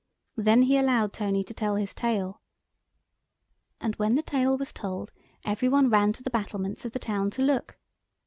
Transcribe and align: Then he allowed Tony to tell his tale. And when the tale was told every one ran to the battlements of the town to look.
Then 0.35 0.63
he 0.63 0.77
allowed 0.79 1.13
Tony 1.13 1.43
to 1.43 1.53
tell 1.53 1.75
his 1.75 1.93
tale. 1.93 2.41
And 3.79 3.95
when 3.97 4.15
the 4.15 4.23
tale 4.23 4.57
was 4.57 4.73
told 4.73 5.11
every 5.45 5.67
one 5.69 5.91
ran 5.91 6.11
to 6.13 6.23
the 6.23 6.31
battlements 6.31 6.85
of 6.85 6.93
the 6.93 6.97
town 6.97 7.29
to 7.29 7.43
look. 7.43 7.77